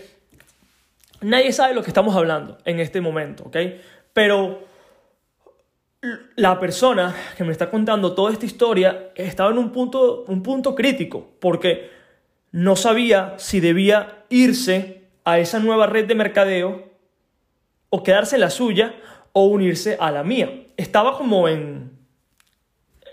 nadie 1.20 1.52
sabe 1.52 1.74
lo 1.74 1.82
que 1.82 1.90
estamos 1.90 2.16
hablando 2.16 2.56
en 2.64 2.80
este 2.80 3.02
momento, 3.02 3.44
¿ok? 3.44 3.56
Pero 4.14 4.60
la 6.34 6.58
persona 6.58 7.14
que 7.36 7.44
me 7.44 7.52
está 7.52 7.68
contando 7.68 8.14
toda 8.14 8.32
esta 8.32 8.46
historia 8.46 9.10
estaba 9.14 9.50
en 9.50 9.58
un 9.58 9.70
punto, 9.70 10.24
un 10.28 10.42
punto 10.42 10.74
crítico, 10.74 11.34
porque 11.40 11.90
no 12.52 12.76
sabía 12.76 13.34
si 13.38 13.60
debía 13.60 14.24
irse 14.28 15.08
a 15.24 15.38
esa 15.38 15.58
nueva 15.58 15.86
red 15.86 16.06
de 16.06 16.14
mercadeo 16.14 16.90
o 17.90 18.02
quedarse 18.02 18.36
en 18.36 18.42
la 18.42 18.50
suya 18.50 18.94
o 19.32 19.46
unirse 19.46 19.96
a 19.98 20.10
la 20.10 20.22
mía. 20.22 20.66
Estaba 20.76 21.16
como 21.16 21.48
en, 21.48 21.90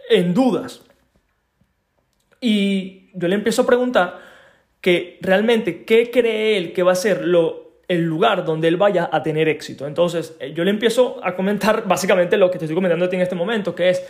en 0.10 0.34
dudas. 0.34 0.82
Y 2.42 3.10
yo 3.14 3.28
le 3.28 3.36
empiezo 3.36 3.64
a 3.64 3.66
preguntar 3.66 4.20
que 4.82 5.20
realmente 5.22 5.84
qué 5.84 6.12
cree 6.12 6.58
él 6.58 6.74
que 6.74 6.84
va 6.84 6.92
a 6.92 6.96
ser 6.96 7.26
lo 7.26 7.70
el 7.90 8.06
lugar 8.06 8.46
donde 8.46 8.68
él 8.68 8.78
vaya 8.78 9.10
a 9.12 9.24
tener 9.24 9.50
éxito. 9.50 9.88
Entonces, 9.88 10.38
eh, 10.40 10.54
yo 10.54 10.64
le 10.64 10.70
empiezo 10.70 11.20
a 11.24 11.36
comentar 11.36 11.84
básicamente 11.88 12.38
lo 12.38 12.52
que 12.52 12.60
te 12.60 12.66
estoy 12.66 12.76
comentando 12.76 13.06
a 13.06 13.10
ti 13.10 13.16
en 13.16 13.24
este 13.24 13.36
momento, 13.36 13.74
que 13.74 13.90
es, 13.90 14.06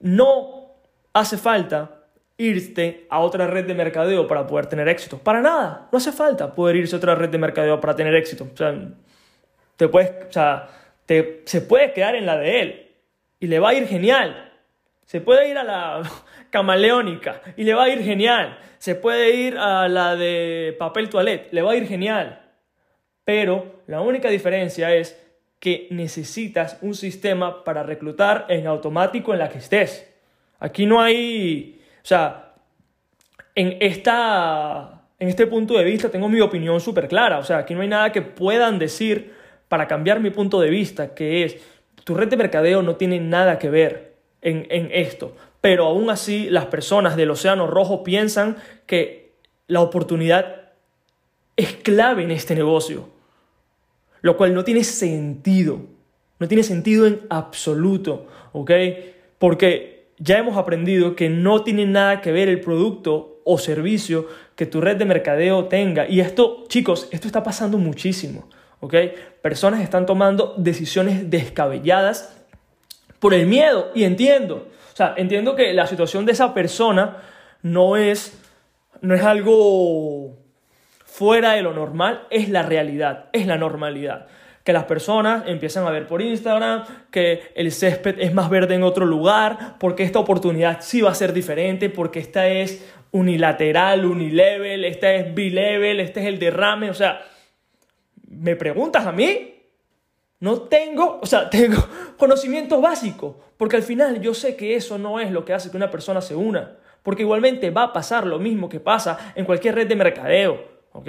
no 0.00 0.72
hace 1.12 1.36
falta 1.36 2.01
irte 2.42 3.06
a 3.08 3.20
otra 3.20 3.46
red 3.46 3.66
de 3.66 3.74
mercadeo 3.74 4.26
para 4.26 4.46
poder 4.46 4.66
tener 4.66 4.88
éxito. 4.88 5.18
Para 5.18 5.40
nada, 5.40 5.88
no 5.90 5.98
hace 5.98 6.12
falta 6.12 6.54
poder 6.54 6.76
irse 6.76 6.94
a 6.94 6.98
otra 6.98 7.14
red 7.14 7.30
de 7.30 7.38
mercadeo 7.38 7.80
para 7.80 7.94
tener 7.94 8.14
éxito. 8.14 8.48
O 8.52 8.56
sea, 8.56 8.74
te 9.76 9.88
puedes, 9.88 10.10
o 10.28 10.32
sea, 10.32 10.68
te, 11.06 11.42
se 11.44 11.60
puede 11.60 11.92
quedar 11.92 12.14
en 12.14 12.26
la 12.26 12.36
de 12.36 12.60
él 12.60 12.90
y 13.40 13.46
le 13.46 13.58
va 13.58 13.70
a 13.70 13.74
ir 13.74 13.86
genial. 13.86 14.52
Se 15.04 15.20
puede 15.20 15.48
ir 15.48 15.58
a 15.58 15.64
la 15.64 16.02
camaleónica 16.50 17.42
y 17.56 17.64
le 17.64 17.74
va 17.74 17.84
a 17.84 17.88
ir 17.88 18.02
genial. 18.02 18.58
Se 18.78 18.94
puede 18.94 19.34
ir 19.34 19.58
a 19.58 19.88
la 19.88 20.16
de 20.16 20.74
papel 20.78 21.08
toilette, 21.08 21.52
le 21.52 21.62
va 21.62 21.72
a 21.72 21.76
ir 21.76 21.86
genial. 21.86 22.40
Pero 23.24 23.82
la 23.86 24.00
única 24.00 24.28
diferencia 24.28 24.94
es 24.94 25.18
que 25.58 25.86
necesitas 25.90 26.78
un 26.82 26.94
sistema 26.94 27.62
para 27.62 27.84
reclutar 27.84 28.46
en 28.48 28.66
automático 28.66 29.32
en 29.32 29.38
la 29.38 29.48
que 29.48 29.58
estés. 29.58 30.12
Aquí 30.58 30.86
no 30.86 31.00
hay, 31.00 31.81
o 32.02 32.06
sea, 32.06 32.54
en, 33.54 33.76
esta, 33.80 35.02
en 35.18 35.28
este 35.28 35.46
punto 35.46 35.78
de 35.78 35.84
vista 35.84 36.10
tengo 36.10 36.28
mi 36.28 36.40
opinión 36.40 36.80
súper 36.80 37.08
clara. 37.08 37.38
O 37.38 37.44
sea, 37.44 37.58
aquí 37.58 37.74
no 37.74 37.82
hay 37.82 37.88
nada 37.88 38.10
que 38.12 38.22
puedan 38.22 38.78
decir 38.78 39.34
para 39.68 39.86
cambiar 39.86 40.20
mi 40.20 40.30
punto 40.30 40.60
de 40.60 40.70
vista, 40.70 41.14
que 41.14 41.44
es, 41.44 41.56
tu 42.04 42.14
red 42.14 42.28
de 42.28 42.36
mercadeo 42.36 42.82
no 42.82 42.96
tiene 42.96 43.20
nada 43.20 43.58
que 43.58 43.70
ver 43.70 44.16
en, 44.40 44.66
en 44.70 44.90
esto. 44.92 45.36
Pero 45.60 45.86
aún 45.86 46.10
así 46.10 46.50
las 46.50 46.66
personas 46.66 47.16
del 47.16 47.30
Océano 47.30 47.68
Rojo 47.68 48.02
piensan 48.02 48.56
que 48.86 49.32
la 49.68 49.80
oportunidad 49.80 50.72
es 51.56 51.74
clave 51.74 52.24
en 52.24 52.32
este 52.32 52.54
negocio, 52.54 53.08
lo 54.22 54.36
cual 54.36 54.54
no 54.54 54.64
tiene 54.64 54.82
sentido, 54.82 55.86
no 56.38 56.48
tiene 56.48 56.64
sentido 56.64 57.06
en 57.06 57.20
absoluto, 57.30 58.26
¿ok? 58.52 58.70
Porque 59.38 60.01
ya 60.18 60.38
hemos 60.38 60.56
aprendido 60.56 61.16
que 61.16 61.28
no 61.28 61.62
tiene 61.62 61.86
nada 61.86 62.20
que 62.20 62.32
ver 62.32 62.48
el 62.48 62.60
producto 62.60 63.40
o 63.44 63.58
servicio 63.58 64.26
que 64.54 64.66
tu 64.66 64.80
red 64.80 64.96
de 64.96 65.04
mercadeo 65.04 65.66
tenga. 65.66 66.08
Y 66.08 66.20
esto, 66.20 66.64
chicos, 66.68 67.08
esto 67.10 67.26
está 67.26 67.42
pasando 67.42 67.78
muchísimo, 67.78 68.48
¿ok? 68.80 68.94
Personas 69.40 69.80
están 69.80 70.06
tomando 70.06 70.54
decisiones 70.56 71.30
descabelladas 71.30 72.38
por 73.18 73.34
el 73.34 73.46
miedo, 73.46 73.92
y 73.94 74.02
entiendo, 74.02 74.68
o 74.92 74.96
sea, 74.96 75.14
entiendo 75.16 75.54
que 75.54 75.72
la 75.72 75.86
situación 75.86 76.26
de 76.26 76.32
esa 76.32 76.52
persona 76.54 77.18
no 77.62 77.96
es, 77.96 78.36
no 79.00 79.14
es 79.14 79.22
algo 79.22 80.36
fuera 81.12 81.52
de 81.52 81.62
lo 81.62 81.74
normal 81.74 82.26
es 82.30 82.48
la 82.48 82.62
realidad, 82.62 83.26
es 83.32 83.46
la 83.46 83.58
normalidad. 83.58 84.26
Que 84.64 84.72
las 84.72 84.84
personas 84.84 85.44
empiezan 85.46 85.86
a 85.86 85.90
ver 85.90 86.06
por 86.06 86.22
Instagram 86.22 86.84
que 87.10 87.52
el 87.54 87.72
césped 87.72 88.20
es 88.20 88.32
más 88.32 88.48
verde 88.48 88.74
en 88.74 88.82
otro 88.82 89.06
lugar, 89.06 89.76
porque 89.78 90.04
esta 90.04 90.18
oportunidad 90.18 90.80
sí 90.80 91.00
va 91.00 91.10
a 91.10 91.14
ser 91.14 91.32
diferente, 91.32 91.90
porque 91.90 92.20
esta 92.20 92.48
es 92.48 92.84
unilateral, 93.10 94.04
unilevel, 94.04 94.84
esta 94.84 95.12
es 95.14 95.34
bilevel, 95.34 96.00
este 96.00 96.20
es 96.20 96.26
el 96.26 96.38
derrame, 96.38 96.90
o 96.90 96.94
sea, 96.94 97.22
¿me 98.28 98.56
preguntas 98.56 99.06
a 99.06 99.12
mí? 99.12 99.54
No 100.40 100.62
tengo, 100.62 101.20
o 101.22 101.26
sea, 101.26 101.50
tengo 101.50 101.84
conocimientos 102.16 102.80
básicos, 102.80 103.36
porque 103.56 103.76
al 103.76 103.82
final 103.82 104.20
yo 104.20 104.34
sé 104.34 104.56
que 104.56 104.76
eso 104.76 104.98
no 104.98 105.20
es 105.20 105.30
lo 105.30 105.44
que 105.44 105.52
hace 105.52 105.70
que 105.70 105.76
una 105.76 105.90
persona 105.90 106.20
se 106.20 106.34
una, 106.34 106.78
porque 107.02 107.22
igualmente 107.22 107.70
va 107.70 107.84
a 107.84 107.92
pasar 107.92 108.26
lo 108.26 108.38
mismo 108.38 108.68
que 108.68 108.80
pasa 108.80 109.32
en 109.34 109.44
cualquier 109.44 109.74
red 109.74 109.88
de 109.88 109.96
mercadeo. 109.96 110.72
¿ok? 110.92 111.08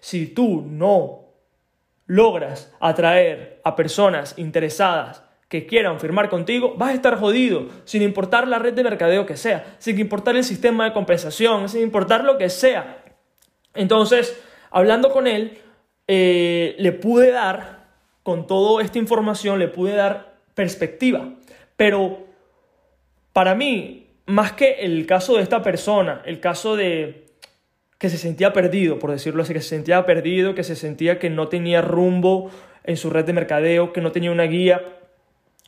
Si 0.00 0.28
tú 0.28 0.62
no 0.66 1.27
logras 2.08 2.74
atraer 2.80 3.60
a 3.62 3.76
personas 3.76 4.34
interesadas 4.36 5.22
que 5.48 5.66
quieran 5.66 6.00
firmar 6.00 6.28
contigo, 6.28 6.74
vas 6.76 6.90
a 6.90 6.94
estar 6.94 7.18
jodido, 7.18 7.68
sin 7.84 8.02
importar 8.02 8.48
la 8.48 8.58
red 8.58 8.74
de 8.74 8.82
mercadeo 8.82 9.24
que 9.24 9.36
sea, 9.36 9.76
sin 9.78 9.98
importar 9.98 10.36
el 10.36 10.44
sistema 10.44 10.84
de 10.84 10.92
compensación, 10.92 11.68
sin 11.68 11.82
importar 11.82 12.24
lo 12.24 12.36
que 12.36 12.50
sea. 12.50 13.04
Entonces, 13.74 14.42
hablando 14.70 15.10
con 15.10 15.26
él, 15.26 15.58
eh, 16.06 16.74
le 16.78 16.92
pude 16.92 17.30
dar, 17.30 17.86
con 18.22 18.46
toda 18.46 18.82
esta 18.82 18.98
información, 18.98 19.58
le 19.58 19.68
pude 19.68 19.94
dar 19.94 20.34
perspectiva. 20.54 21.30
Pero 21.76 22.26
para 23.32 23.54
mí, 23.54 24.08
más 24.26 24.52
que 24.52 24.80
el 24.80 25.06
caso 25.06 25.36
de 25.36 25.42
esta 25.42 25.62
persona, 25.62 26.22
el 26.26 26.40
caso 26.40 26.76
de, 26.76 27.27
que 27.98 28.08
se 28.08 28.16
sentía 28.16 28.52
perdido, 28.52 28.98
por 28.98 29.10
decirlo 29.10 29.42
así, 29.42 29.52
que 29.52 29.60
se 29.60 29.70
sentía 29.70 30.06
perdido, 30.06 30.54
que 30.54 30.62
se 30.62 30.76
sentía 30.76 31.18
que 31.18 31.30
no 31.30 31.48
tenía 31.48 31.82
rumbo 31.82 32.50
en 32.84 32.96
su 32.96 33.10
red 33.10 33.24
de 33.24 33.32
mercadeo, 33.32 33.92
que 33.92 34.00
no 34.00 34.12
tenía 34.12 34.30
una 34.30 34.44
guía, 34.44 34.82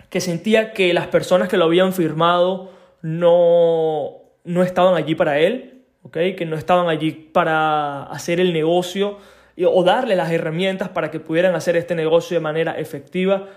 que 0.08 0.20
sentía 0.20 0.72
que 0.72 0.94
las 0.94 1.08
personas 1.08 1.48
que 1.48 1.56
lo 1.56 1.64
habían 1.64 1.92
firmado 1.92 2.70
no, 3.02 4.22
no 4.44 4.62
estaban 4.62 4.94
allí 4.94 5.16
para 5.16 5.40
él, 5.40 5.82
¿okay? 6.02 6.36
que 6.36 6.46
no 6.46 6.56
estaban 6.56 6.88
allí 6.88 7.10
para 7.10 8.04
hacer 8.04 8.38
el 8.40 8.52
negocio 8.52 9.18
o 9.62 9.82
darle 9.82 10.16
las 10.16 10.30
herramientas 10.30 10.88
para 10.88 11.10
que 11.10 11.20
pudieran 11.20 11.54
hacer 11.54 11.76
este 11.76 11.94
negocio 11.94 12.36
de 12.36 12.40
manera 12.40 12.78
efectiva, 12.78 13.48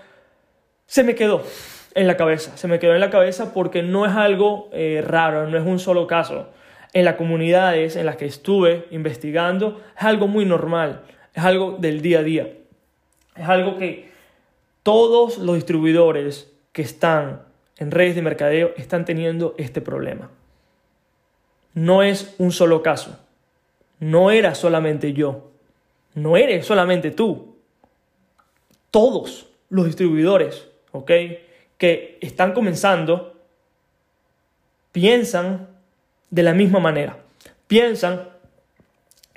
se 0.84 1.02
me 1.02 1.14
quedó 1.14 1.42
en 1.94 2.06
la 2.06 2.16
cabeza, 2.16 2.56
se 2.56 2.68
me 2.68 2.78
quedó 2.78 2.94
en 2.94 3.00
la 3.00 3.08
cabeza 3.08 3.54
porque 3.54 3.82
no 3.82 4.04
es 4.04 4.12
algo 4.12 4.68
eh, 4.72 5.02
raro, 5.06 5.48
no 5.48 5.56
es 5.56 5.64
un 5.64 5.78
solo 5.78 6.06
caso 6.06 6.48
en 6.94 7.04
las 7.04 7.16
comunidades 7.16 7.96
en 7.96 8.06
las 8.06 8.16
que 8.16 8.24
estuve 8.24 8.86
investigando 8.90 9.82
es 9.98 10.04
algo 10.04 10.28
muy 10.28 10.46
normal, 10.46 11.02
es 11.34 11.44
algo 11.44 11.76
del 11.78 12.00
día 12.00 12.20
a 12.20 12.22
día. 12.22 12.56
Es 13.36 13.48
algo 13.48 13.76
que 13.76 14.10
todos 14.84 15.38
los 15.38 15.56
distribuidores 15.56 16.52
que 16.72 16.82
están 16.82 17.42
en 17.78 17.90
redes 17.90 18.14
de 18.14 18.22
mercadeo 18.22 18.72
están 18.76 19.04
teniendo 19.04 19.56
este 19.58 19.80
problema. 19.80 20.30
No 21.74 22.04
es 22.04 22.36
un 22.38 22.52
solo 22.52 22.82
caso. 22.82 23.18
No 23.98 24.30
era 24.30 24.54
solamente 24.54 25.12
yo. 25.12 25.50
No 26.14 26.36
eres 26.36 26.64
solamente 26.64 27.10
tú. 27.10 27.56
Todos 28.92 29.48
los 29.68 29.86
distribuidores. 29.86 30.68
Que 31.76 32.18
están 32.20 32.52
comenzando, 32.52 33.34
piensan 34.92 35.73
de 36.34 36.42
la 36.42 36.52
misma 36.52 36.80
manera. 36.80 37.16
Piensan 37.68 38.28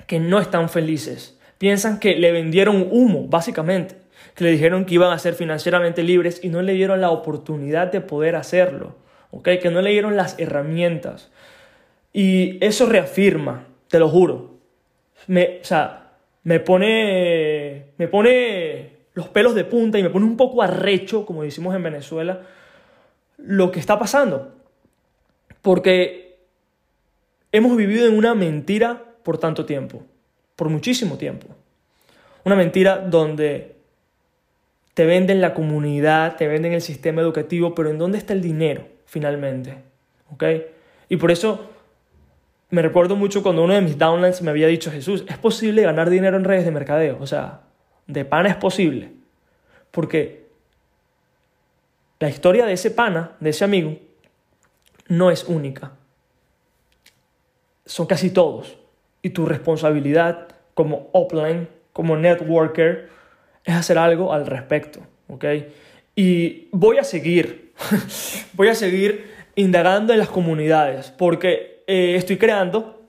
que 0.08 0.18
no 0.18 0.40
están 0.40 0.68
felices. 0.68 1.38
Piensan 1.58 2.00
que 2.00 2.16
le 2.16 2.32
vendieron 2.32 2.88
humo, 2.90 3.28
básicamente. 3.28 3.94
Que 4.34 4.42
le 4.42 4.50
dijeron 4.50 4.84
que 4.84 4.94
iban 4.94 5.12
a 5.12 5.18
ser 5.20 5.34
financieramente 5.34 6.02
libres 6.02 6.40
y 6.42 6.48
no 6.48 6.60
le 6.60 6.72
dieron 6.72 7.00
la 7.00 7.10
oportunidad 7.10 7.92
de 7.92 8.00
poder 8.00 8.34
hacerlo. 8.34 8.96
Que 9.44 9.70
no 9.70 9.80
le 9.80 9.90
dieron 9.90 10.16
las 10.16 10.36
herramientas. 10.40 11.30
Y 12.12 12.58
eso 12.64 12.86
reafirma, 12.86 13.66
te 13.86 14.00
lo 14.00 14.08
juro. 14.08 14.58
Me, 15.28 15.60
o 15.62 15.64
sea, 15.64 16.14
me 16.42 16.58
pone, 16.58 17.92
me 17.96 18.08
pone 18.08 18.90
los 19.14 19.28
pelos 19.28 19.54
de 19.54 19.64
punta 19.64 19.98
y 19.98 20.02
me 20.02 20.10
pone 20.10 20.26
un 20.26 20.36
poco 20.36 20.62
arrecho, 20.62 21.24
como 21.24 21.44
decimos 21.44 21.76
en 21.76 21.82
Venezuela, 21.84 22.42
lo 23.36 23.70
que 23.70 23.78
está 23.78 24.00
pasando. 24.00 24.52
Porque 25.62 26.27
hemos 27.52 27.76
vivido 27.76 28.06
en 28.06 28.16
una 28.16 28.34
mentira 28.34 29.04
por 29.22 29.38
tanto 29.38 29.64
tiempo, 29.64 30.02
por 30.56 30.68
muchísimo 30.68 31.16
tiempo. 31.18 31.48
Una 32.44 32.56
mentira 32.56 32.98
donde 32.98 33.76
te 34.94 35.04
venden 35.06 35.40
la 35.40 35.54
comunidad, 35.54 36.36
te 36.36 36.48
venden 36.48 36.72
el 36.72 36.82
sistema 36.82 37.20
educativo, 37.20 37.74
pero 37.74 37.90
¿en 37.90 37.98
dónde 37.98 38.18
está 38.18 38.32
el 38.32 38.42
dinero 38.42 38.86
finalmente? 39.06 39.76
¿Ok? 40.32 40.44
Y 41.08 41.16
por 41.16 41.30
eso 41.30 41.70
me 42.70 42.82
recuerdo 42.82 43.16
mucho 43.16 43.42
cuando 43.42 43.64
uno 43.64 43.74
de 43.74 43.80
mis 43.80 43.98
downlines 43.98 44.42
me 44.42 44.50
había 44.50 44.66
dicho, 44.66 44.90
Jesús, 44.90 45.24
es 45.28 45.38
posible 45.38 45.82
ganar 45.82 46.10
dinero 46.10 46.36
en 46.36 46.44
redes 46.44 46.64
de 46.64 46.70
mercadeo. 46.70 47.18
O 47.20 47.26
sea, 47.26 47.62
de 48.06 48.24
pana 48.24 48.50
es 48.50 48.56
posible. 48.56 49.12
Porque 49.90 50.46
la 52.18 52.28
historia 52.28 52.66
de 52.66 52.74
ese 52.74 52.90
pana, 52.90 53.32
de 53.40 53.50
ese 53.50 53.64
amigo, 53.64 53.96
no 55.08 55.30
es 55.30 55.44
única 55.44 55.97
son 57.88 58.06
casi 58.06 58.30
todos. 58.30 58.78
Y 59.22 59.30
tu 59.30 59.46
responsabilidad 59.46 60.48
como 60.74 61.08
upline, 61.12 61.68
como 61.92 62.16
networker, 62.16 63.08
es 63.64 63.74
hacer 63.74 63.98
algo 63.98 64.32
al 64.32 64.46
respecto. 64.46 65.00
¿ok? 65.28 65.44
Y 66.14 66.68
voy 66.72 66.98
a 66.98 67.04
seguir 67.04 67.68
voy 68.54 68.68
a 68.68 68.74
seguir 68.74 69.30
indagando 69.54 70.12
en 70.12 70.18
las 70.18 70.28
comunidades 70.28 71.12
porque 71.16 71.82
eh, 71.86 72.14
estoy 72.16 72.36
creando 72.36 73.02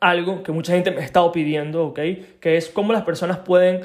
algo 0.00 0.42
que 0.42 0.52
mucha 0.52 0.72
gente 0.72 0.90
me 0.90 1.02
ha 1.02 1.04
estado 1.04 1.30
pidiendo, 1.30 1.86
¿ok? 1.86 2.00
Que 2.40 2.56
es 2.56 2.68
cómo 2.68 2.92
las 2.92 3.02
personas 3.02 3.38
pueden 3.38 3.82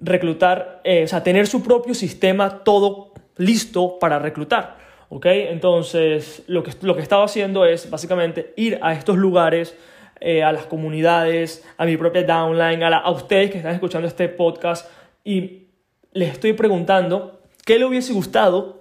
reclutar, 0.00 0.80
eh, 0.84 1.04
o 1.04 1.06
sea, 1.06 1.22
tener 1.22 1.46
su 1.46 1.62
propio 1.62 1.94
sistema 1.94 2.64
todo 2.64 3.12
listo 3.36 3.98
para 3.98 4.18
reclutar, 4.18 4.78
¿ok? 5.14 5.26
Entonces, 5.26 6.42
lo 6.48 6.64
que, 6.64 6.72
lo 6.80 6.94
que 6.94 7.00
he 7.00 7.02
estado 7.04 7.22
haciendo 7.22 7.64
es 7.64 7.88
básicamente 7.88 8.52
ir 8.56 8.80
a 8.82 8.94
estos 8.94 9.16
lugares, 9.16 9.76
eh, 10.20 10.42
a 10.42 10.50
las 10.50 10.66
comunidades, 10.66 11.64
a 11.76 11.86
mi 11.86 11.96
propia 11.96 12.24
downline, 12.24 12.82
a, 12.82 13.08
ustedes 13.12 13.52
que 13.52 13.58
están 13.58 13.74
escuchando 13.74 14.08
este 14.08 14.28
podcast 14.28 14.90
y 15.22 15.68
les 16.12 16.32
estoy 16.32 16.54
preguntando 16.54 17.40
qué 17.64 17.78
le 17.78 17.84
hubiese 17.84 18.12
gustado 18.12 18.80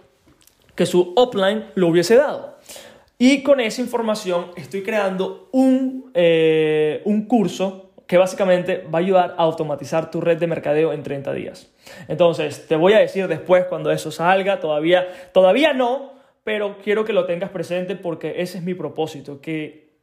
que 0.73 0.87
su 0.87 1.13
upline 1.15 1.65
lo 1.75 1.89
hubiese 1.89 2.15
dado. 2.15 2.57
Y 3.19 3.43
con 3.43 3.59
esa 3.59 3.81
información 3.81 4.47
estoy 4.55 4.81
creando 4.81 5.49
un, 5.51 6.09
eh, 6.15 7.03
un 7.05 7.27
curso 7.27 7.91
que 8.07 8.17
básicamente 8.17 8.87
va 8.91 8.97
a 8.97 9.01
ayudar 9.01 9.35
a 9.37 9.43
automatizar 9.43 10.09
tu 10.09 10.19
red 10.19 10.39
de 10.39 10.47
mercadeo 10.47 10.93
en 10.93 11.03
30 11.03 11.31
días. 11.33 11.69
Entonces, 12.07 12.67
te 12.67 12.75
voy 12.75 12.93
a 12.93 12.99
decir 12.99 13.27
después 13.27 13.65
cuando 13.65 13.91
eso 13.91 14.09
salga, 14.09 14.59
todavía, 14.59 15.07
todavía 15.31 15.73
no, 15.73 16.12
pero 16.43 16.77
quiero 16.83 17.05
que 17.05 17.13
lo 17.13 17.25
tengas 17.25 17.50
presente 17.50 17.95
porque 17.95 18.41
ese 18.41 18.57
es 18.57 18.63
mi 18.63 18.73
propósito, 18.73 19.41
que 19.41 19.93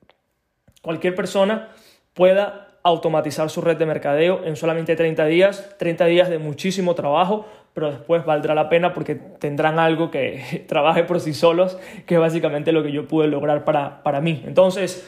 cualquier 0.83 1.15
persona 1.15 1.71
pueda 2.15 2.69
automatizar 2.83 3.51
su 3.51 3.61
red 3.61 3.77
de 3.77 3.87
mercadeo 3.87 4.45
en 4.45 4.57
solamente 4.57 4.97
30 4.97 5.27
días, 5.27 5.77
30 5.79 6.07
días 6.07 6.31
de 6.31 6.39
muchísimo 6.39 6.95
trabajo, 6.95 7.47
pero 7.75 7.91
después 7.91 8.25
valdrá 8.25 8.55
la 8.55 8.69
pena 8.69 8.95
porque 8.95 9.15
tendrán 9.15 9.79
algo 9.79 10.11
que 10.11 10.65
trabaje 10.69 11.05
por 11.05 11.21
sí 11.21 11.35
solos, 11.35 11.79
que 12.07 12.15
es 12.15 12.21
básicamente 12.21 12.73
lo 12.73 12.83
que 12.83 12.93
yo 12.93 13.07
pude 13.07 13.29
lograr 13.29 13.65
para, 13.65 14.03
para 14.03 14.21
mí. 14.21 14.43
Entonces, 14.47 15.07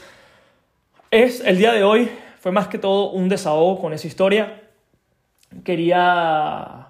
es 1.11 1.41
el 1.45 1.59
día 1.59 1.73
de 1.73 1.83
hoy, 1.83 2.11
fue 2.41 2.53
más 2.53 2.69
que 2.69 2.79
todo 2.79 3.11
un 3.11 3.29
desahogo 3.29 3.81
con 3.81 3.93
esa 3.93 4.07
historia. 4.07 4.61
Quería, 5.65 6.89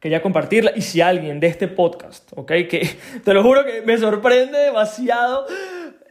quería 0.00 0.22
compartirla 0.22 0.72
y 0.74 0.82
si 0.82 1.00
alguien 1.00 1.40
de 1.40 1.46
este 1.48 1.68
podcast, 1.68 2.30
¿ok? 2.36 2.52
Que 2.68 2.88
te 3.24 3.34
lo 3.34 3.42
juro 3.42 3.64
que 3.64 3.82
me 3.82 3.98
sorprende 3.98 4.58
demasiado 4.58 5.46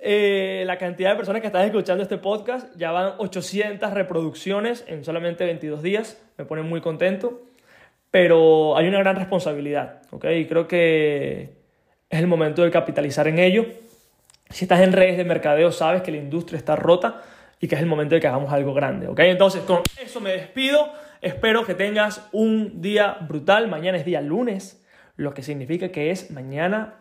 eh, 0.02 0.64
la 0.66 0.78
cantidad 0.78 1.12
de 1.12 1.16
personas 1.18 1.42
que 1.42 1.48
están 1.48 1.66
escuchando 1.66 2.04
este 2.04 2.18
podcast. 2.18 2.68
Ya 2.78 2.92
van 2.92 3.14
800 3.18 3.94
reproducciones 3.94 4.84
en 4.88 5.04
solamente 5.04 5.46
22 5.46 5.82
días. 5.82 6.22
Me 6.38 6.46
pone 6.46 6.62
muy 6.62 6.82
contento 6.82 7.48
pero 8.12 8.78
hay 8.78 8.88
una 8.88 9.00
gran 9.00 9.16
responsabilidad, 9.16 10.02
¿ok? 10.12 10.26
Y 10.38 10.46
creo 10.46 10.68
que 10.68 11.54
es 12.10 12.20
el 12.20 12.28
momento 12.28 12.64
de 12.64 12.72
capitalizar 12.72 13.28
en 13.28 13.40
ello. 13.40 13.66
Si 14.50 14.66
estás 14.66 14.82
en 14.82 14.94
redes 14.94 15.18
de 15.18 15.26
mercadeo, 15.26 15.72
sabes 15.72 16.02
que 16.02 16.12
la 16.12 16.18
industria 16.18 16.58
está 16.58 16.76
rota 16.76 17.22
y 17.60 17.68
que 17.68 17.76
es 17.76 17.82
el 17.82 17.88
momento 17.88 18.16
de 18.16 18.22
que 18.22 18.28
hagamos 18.28 18.52
algo 18.54 18.74
grande, 18.74 19.08
¿ok? 19.08 19.20
Entonces, 19.20 19.62
con 19.64 19.82
eso 20.02 20.22
me 20.22 20.32
despido. 20.32 20.90
Espero 21.22 21.66
que 21.66 21.74
tengas 21.74 22.28
un 22.32 22.82
día 22.82 23.18
brutal. 23.28 23.68
Mañana 23.68 23.98
es 23.98 24.06
día 24.06 24.22
lunes, 24.22 24.86
lo 25.16 25.34
que 25.34 25.44
significa 25.44 25.90
que 25.90 26.12
es 26.12 26.32
mañana 26.32 26.96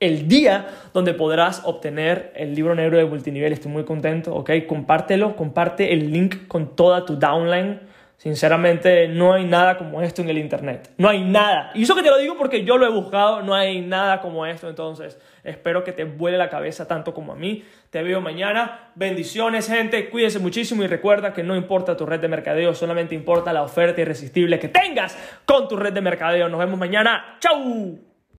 el 0.00 0.28
día 0.28 0.68
donde 0.94 1.12
podrás 1.12 1.62
obtener 1.64 2.32
el 2.36 2.54
libro 2.54 2.74
negro 2.74 2.98
de 2.98 3.04
multinivel. 3.04 3.52
Estoy 3.52 3.72
muy 3.72 3.84
contento, 3.84 4.34
¿ok? 4.34 4.50
Compártelo, 4.66 5.36
comparte 5.36 5.92
el 5.92 6.12
link 6.12 6.46
con 6.46 6.76
toda 6.76 7.04
tu 7.04 7.16
downline 7.16 7.80
Sinceramente, 8.18 9.06
no 9.06 9.32
hay 9.32 9.44
nada 9.44 9.78
como 9.78 10.02
esto 10.02 10.22
en 10.22 10.28
el 10.28 10.38
Internet. 10.38 10.90
No 10.98 11.08
hay 11.08 11.22
nada. 11.22 11.70
Y 11.74 11.84
eso 11.84 11.94
que 11.94 12.02
te 12.02 12.10
lo 12.10 12.18
digo 12.18 12.36
porque 12.36 12.64
yo 12.64 12.76
lo 12.76 12.84
he 12.84 12.90
buscado, 12.90 13.42
no 13.42 13.54
hay 13.54 13.80
nada 13.80 14.20
como 14.20 14.44
esto. 14.44 14.68
Entonces, 14.68 15.20
espero 15.44 15.84
que 15.84 15.92
te 15.92 16.02
vuele 16.02 16.36
la 16.36 16.50
cabeza 16.50 16.88
tanto 16.88 17.14
como 17.14 17.32
a 17.32 17.36
mí. 17.36 17.64
Te 17.90 18.02
veo 18.02 18.20
mañana. 18.20 18.90
Bendiciones, 18.96 19.68
gente. 19.68 20.10
Cuídense 20.10 20.40
muchísimo 20.40 20.82
y 20.82 20.88
recuerda 20.88 21.32
que 21.32 21.44
no 21.44 21.54
importa 21.54 21.96
tu 21.96 22.06
red 22.06 22.18
de 22.18 22.26
mercadeo, 22.26 22.74
solamente 22.74 23.14
importa 23.14 23.52
la 23.52 23.62
oferta 23.62 24.00
irresistible 24.00 24.58
que 24.58 24.66
tengas 24.66 25.16
con 25.44 25.68
tu 25.68 25.76
red 25.76 25.92
de 25.92 26.00
mercadeo. 26.00 26.48
Nos 26.48 26.58
vemos 26.58 26.76
mañana. 26.76 27.36
¡Chau! 27.38 28.07